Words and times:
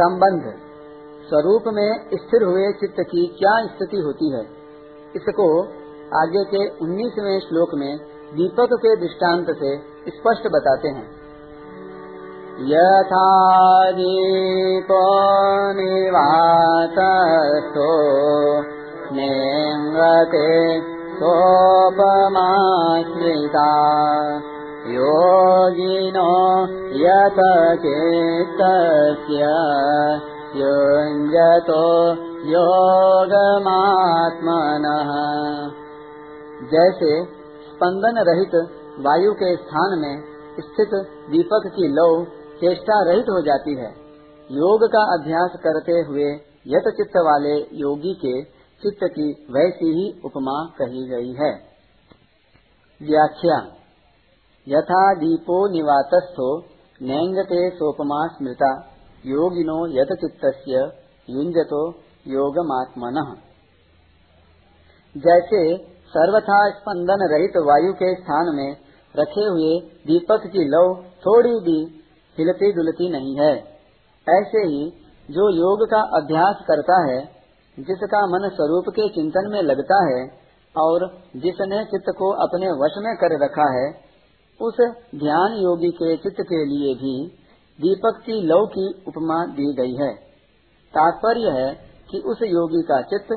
संबंध 0.00 0.42
स्वरूप 1.28 1.62
में 1.66 2.10
स्थिर 2.14 2.42
हुए 2.42 2.72
चित्त 2.72 2.96
की 3.00 3.26
क्या 3.26 3.66
स्थिति 3.66 3.96
होती 3.96 4.32
है? 4.32 4.40
इसको 5.16 5.62
आगे 6.22 6.44
के 6.44 6.68
उन्नीसवें 6.68 7.40
श्लोक 7.40 7.68
में 7.74 7.98
दीपक 8.34 8.68
के 8.72 8.96
दृष्टांत 8.96 9.46
से 9.50 9.76
स्पष्ट 10.10 10.48
बताते 10.52 10.88
हैं। 10.88 11.10
यथा 12.60 13.50
दीपो 13.92 15.02
निवातस्थो 15.72 16.30
नेङ्गते 19.14 20.80
सोपमाश्रिता। 21.14 22.08
योगिनो 24.88 26.62
यत 26.92 27.38
चेत्तस्य 27.78 29.40
युञ्जतो 30.56 31.82
योगमात्मनः। 32.48 33.68
जैसे 36.68 37.24
स्पंदन 37.68 38.14
रहित 38.18 38.54
वायु 39.06 39.32
के 39.32 39.56
स्थान 39.56 39.98
में 39.98 40.22
स्थित 40.60 40.88
दीपक 41.30 41.62
की 41.66 41.88
लौ 41.88 42.24
चेष्टा 42.60 43.02
रहित 43.02 43.24
हो 43.24 43.42
जाती 43.42 43.74
है। 43.74 43.90
योग 44.52 44.82
का 44.82 45.14
अभ्यास 45.14 45.50
करते 45.56 45.92
हुए 45.92 46.30
यत 46.66 46.84
चित्त 46.88 47.16
वाले 47.16 47.56
योगी 47.58 48.14
के 48.14 48.42
चित्त 48.82 48.98
की 49.02 49.46
वैसी 49.50 49.92
ही 49.92 50.22
उपमा 50.24 50.64
कही 50.78 51.08
गई 51.08 51.32
है। 51.32 51.52
व्याख्या। 53.02 53.77
यथा 54.68 55.14
दीपो 55.14 55.56
निवातस्थो 55.72 56.60
नैंगते 57.02 57.70
सोपमा 57.70 58.26
स्मृता। 58.26 58.70
योगिनो 59.26 59.76
यत 60.00 60.08
चित्तस्य 60.12 60.80
युंजतो 61.30 61.90
योगमात्मन। 62.26 63.36
जैसे 65.16 65.76
सर्वथा 66.08 66.70
स्पंदन 66.70 67.24
रहित 67.30 67.56
वायु 67.56 67.92
के 67.92 68.14
स्थान 68.14 68.54
में 68.54 68.76
रखे 69.16 69.44
हुए 69.44 69.80
दीपक 70.06 70.40
की 70.46 70.64
लव 70.68 71.04
थोड़ी 71.26 71.50
भी 71.50 72.04
हिलती 72.38 72.72
डुलती 72.72 73.10
नहीं 73.10 73.36
है। 73.36 73.54
ऐसे 74.26 74.58
ही 74.58 74.90
जो 75.30 75.48
योग 75.50 75.90
का 75.90 76.00
अभ्यास 76.00 76.64
करता 76.68 77.12
है, 77.12 77.20
जिसका 77.78 78.26
मन 78.26 78.48
स्वरूप 78.48 78.84
के 78.90 79.08
चिंतन 79.08 79.50
में 79.52 79.62
लगता 79.62 79.98
है, 80.10 80.28
और 80.76 81.20
जिसने 81.36 81.84
चित्त 81.84 82.12
को 82.18 82.30
अपने 82.30 82.66
वश 82.66 82.94
में 82.98 83.16
कर 83.16 83.44
रखा 83.44 83.78
है 83.78 84.07
उस 84.60 84.76
ध्यान 85.14 85.52
योगी 85.54 85.90
के 85.92 86.16
चित्त 86.16 86.40
के 86.40 86.64
लिए 86.64 86.94
भी 86.94 87.14
दीपक 87.78 88.22
की 88.26 88.40
लौ 88.42 88.64
की 88.66 88.86
उपमा 89.08 89.44
दी 89.46 89.66
गई 89.74 89.94
है। 89.94 90.12
तात्पर्य 90.94 91.50
है 91.50 91.68
कि 92.10 92.18
उस 92.26 92.42
योगी 92.42 92.82
का 92.82 93.00
चित्त 93.02 93.32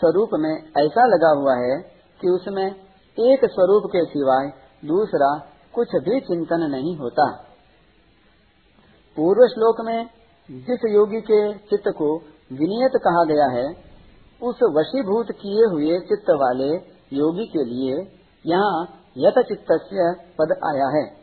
स्वरूप 0.00 0.30
में 0.34 0.52
ऐसा 0.78 1.06
लगा 1.06 1.30
हुआ 1.40 1.54
है 1.54 1.78
कि 2.20 2.30
उसमें 2.30 2.66
एक 2.66 3.44
स्वरूप 3.44 3.82
के 3.86 4.04
सिवाय 4.04 4.50
दूसरा 4.84 5.30
कुछ 5.74 5.94
भी 6.04 6.20
चिंतन 6.20 6.66
नहीं 6.70 6.96
होता। 6.96 7.30
पूर्व 9.16 9.46
श्लोक 9.46 9.80
में 9.80 9.98
जिस 10.48 10.84
योगी 10.92 11.20
के 11.20 11.40
चित्त 11.70 11.88
को 11.88 12.14
विनियत 12.52 13.00
कहा 13.04 13.24
गया 13.24 13.48
है, 13.50 13.66
उस 14.42 14.62
वशीभूत 14.76 15.32
किए 15.32 15.64
हुए 15.64 15.98
चित्त 16.00 16.30
वाले 16.30 16.70
योगी 17.16 17.46
के 17.46 17.64
लिए 17.64 17.96
यहाँ 18.46 18.84
यथ 19.16 19.42
चित्त 19.42 19.72
पद 20.38 20.52
आया 20.66 20.88
है। 20.88 21.18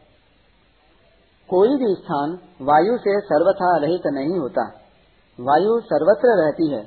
कोई 1.50 1.70
भी 1.70 1.96
स्थान 1.96 2.40
वायु 2.62 2.98
से 2.98 3.20
सर्वथा 3.20 3.78
रहित 3.78 4.02
नहीं 4.06 4.40
होता। 4.40 4.64
वायु 5.40 5.80
सर्वत्र 5.80 6.44
रहती 6.44 6.72
है। 6.72 6.84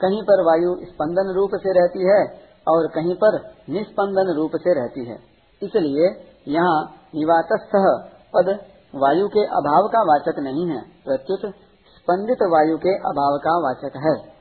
कहीं 0.00 0.22
पर 0.22 0.42
वायु 0.44 0.74
स्पंदन 0.82 1.32
रूप 1.34 1.50
से 1.54 1.72
रहती 1.72 2.06
है 2.08 2.20
और 2.68 2.86
कहीं 2.86 3.14
पर 3.14 3.38
निस्पंदन 3.70 4.34
रूप 4.36 4.50
से 4.54 4.74
रहती 4.74 5.08
है। 5.08 5.16
इसलिए 5.62 6.06
यहाँ 6.48 6.94
निवातस्थ 7.14 7.72
पद 8.34 8.48
वायु 8.94 9.28
के 9.28 9.44
अभाव 9.44 9.88
का 9.88 10.02
वाचक 10.02 10.38
नहीं 10.38 10.66
है। 10.68 10.82
प्रत्युत 11.04 11.40
स्पंदित 11.96 12.38
वायु 12.42 12.76
के 12.76 12.94
अभाव 12.94 13.38
का 13.38 13.58
वाचक 13.58 13.96
है। 13.96 14.40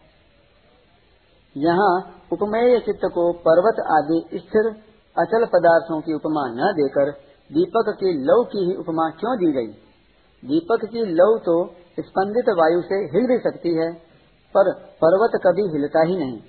यहाँ 1.56 2.22
उपमेय 2.34 2.80
चित्त 2.80 3.02
को 3.06 3.34
पर्वत 3.34 3.80
आदि 3.92 4.40
स्थिर 4.40 4.89
अचल 5.20 5.46
पदार्थों 5.46 6.02
की 6.02 6.14
उपमा 6.14 6.44
न 6.50 6.74
देकर 6.74 7.12
दीपक 7.50 7.88
की 8.00 8.12
लव 8.24 8.44
की 8.44 8.66
ही 8.66 8.76
उपमा 8.76 9.10
क्यों 9.10 9.38
दी 9.38 9.52
गई? 9.52 9.72
दीपक 10.44 10.86
की 10.86 11.06
लव 11.06 11.38
तो 11.46 11.56
स्पंदित 12.00 12.50
वायु 12.50 12.82
से 12.82 12.96
हिल 12.96 13.28
भी 13.28 13.38
सकती 13.38 13.74
है, 13.76 13.94
पर 14.56 14.74
पर्वत 14.74 15.40
कभी 15.48 15.68
हिलता 15.68 16.04
ही 16.04 16.18
नहीं। 16.18 16.40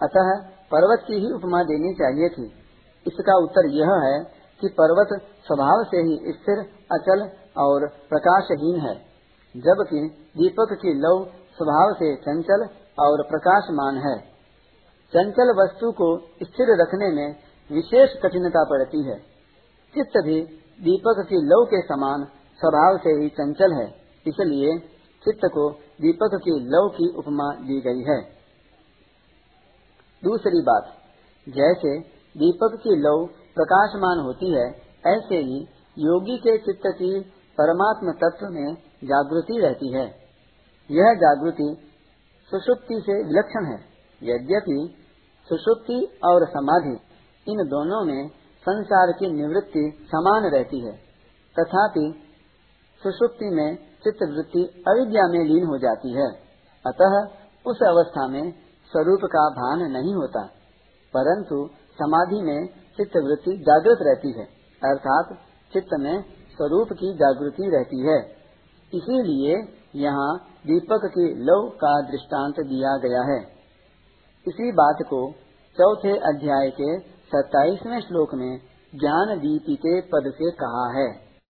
अतः 0.00 0.30
पर्वत 0.72 1.04
की 1.06 1.14
ही 1.14 1.32
उपमा 1.32 1.62
देनी 1.62 1.94
चाहिए 1.94 2.28
थी। 2.28 2.46
इसका 3.06 3.36
उत्तर 3.36 3.66
यह 3.66 3.92
है 4.04 4.18
कि 4.60 4.68
पर्वत 4.68 5.08
स्वभाव 5.46 5.84
से 5.84 5.96
ही 5.96 6.32
स्थिर, 6.32 6.58
अचल 6.92 7.30
और 7.58 7.88
प्रकाशहीन 7.88 8.80
है, 8.80 8.94
जबकि 9.56 10.00
दीपक 10.36 10.78
की 10.82 10.94
लव 10.94 11.24
स्वभाव 11.56 11.92
से 11.92 12.14
चंचल 12.16 12.66
और 12.98 13.22
प्रकाशमान 13.22 13.96
है। 13.96 14.18
चंचल 15.12 15.54
वस्तु 15.62 15.92
को 15.92 16.16
स्थिर 16.42 16.82
रखने 16.82 17.12
में 17.12 17.45
विशेष 17.70 18.10
कठिनता 18.22 18.64
पड़ती 18.64 19.02
है। 19.02 19.18
चित्त 19.94 20.16
भी 20.24 20.40
दीपक 20.80 21.26
की 21.28 21.36
लव 21.36 21.64
के 21.64 21.80
समान 21.82 22.24
स्वभाव 22.60 22.98
से 22.98 23.10
ही 23.10 23.28
चंचल 23.28 23.72
है, 23.72 23.86
इसलिए 24.26 24.78
चित्त 25.24 25.40
को 25.44 25.70
दीपक 26.00 26.38
की 26.44 26.58
लव 26.68 26.88
की 26.88 27.08
उपमा 27.16 27.48
दी 27.54 27.80
गई 27.80 28.02
है। 28.02 28.20
दूसरी 30.22 30.60
बात, 30.60 30.92
जैसे 31.48 31.98
दीपक 32.34 32.78
की 32.82 32.96
लव 32.96 33.26
प्रकाशमान 33.54 34.18
होती 34.18 34.50
है, 34.50 34.66
ऐसे 35.06 35.36
ही 35.36 35.58
योगी 35.98 36.36
के 36.38 36.58
चित्त 36.58 36.86
की 36.86 37.20
परमात्म 37.58 38.12
तत्व 38.12 38.46
में 38.50 38.74
जागृति 39.04 39.58
रहती 39.58 39.92
है। 39.92 40.06
यह 40.90 41.14
जागृति 41.14 41.68
सुषुप्ति 42.50 43.00
से 43.06 43.14
विलक्षण 43.24 43.64
है। 43.64 43.78
यद्यपि 44.22 44.94
सुषुप्ति 45.48 46.18
और 46.24 46.46
समाधि 46.48 46.96
इन 47.46 47.62
दोनों 47.66 48.04
में 48.04 48.28
संसार 48.64 49.12
की 49.12 49.32
निवृत्ति 49.32 49.82
समान 50.06 50.50
रहती 50.50 50.80
है। 50.86 50.92
तथापि 51.56 52.04
सुषुप्ति 53.02 53.50
में 53.54 53.76
चित्त 54.04 54.22
वृत्ति 54.30 54.62
अविद्या 54.88 55.26
में 55.28 55.42
लीन 55.44 55.66
हो 55.66 55.78
जाती 55.78 56.12
है। 56.12 56.28
अतः 56.84 57.14
उस 57.66 57.82
अवस्था 57.82 58.26
में 58.28 58.52
स्वरूप 58.92 59.24
का 59.32 59.44
भान 59.52 59.82
नहीं 59.92 60.14
होता, 60.14 60.42
परंतु 61.14 61.56
समाधि 61.98 62.42
में 62.42 62.66
चित्त 62.98 63.16
वृत्ति 63.24 63.56
जागृत 63.60 63.98
रहती 64.02 64.32
है, 64.38 64.44
अर्थात 64.82 65.32
चित्त 65.72 65.96
में 66.00 66.14
स्वरूप 66.58 66.92
की 66.92 67.12
जागृति 67.14 67.70
रहती 67.70 68.00
है। 68.02 68.18
इसीलिए 68.92 69.56
यहाँ 69.96 70.30
दीपक 70.66 71.10
की 71.14 71.26
लव 71.44 71.68
का 71.76 71.92
दृष्टांत 72.02 72.60
दिया 72.66 72.96
गया 72.98 73.22
है। 73.24 73.40
इसी 74.46 74.72
बात 74.72 75.02
को 75.04 75.20
चौथे 75.76 76.16
अध्याय 76.28 76.70
के 76.70 76.96
सत्ताईसवें 77.34 78.00
श्लोक 78.00 78.34
में 78.34 78.60
ज्ञान 78.94 79.38
के 79.76 80.00
पद 80.00 80.32
से 80.34 80.50
कहा 80.50 80.98
है। 80.98 81.25